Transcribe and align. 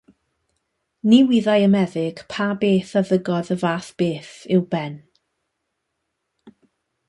Ni 1.11 1.19
wyddai 1.27 1.65
y 1.65 1.67
meddyg 1.73 2.23
pa 2.33 2.47
beth 2.63 2.95
a 3.01 3.05
ddygodd 3.11 3.53
y 3.57 3.61
fath 3.65 3.93
beth 4.03 4.33
i'w 4.57 4.65
ben. 4.75 4.99